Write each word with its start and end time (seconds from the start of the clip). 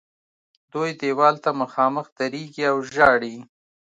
دوی 0.73 0.89
دیوال 1.01 1.35
ته 1.43 1.49
مخامخ 1.61 2.05
درېږي 2.17 2.63
او 2.71 2.77
ژاړي. 2.93 3.35